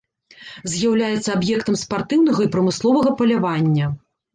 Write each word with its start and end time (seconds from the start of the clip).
З'яўляецца 0.75 1.29
аб'ектам 1.37 1.77
спартыўнага 1.85 2.41
і 2.49 2.53
прамысловага 2.59 3.19
палявання. 3.23 3.97